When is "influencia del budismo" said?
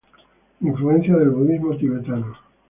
0.61-1.77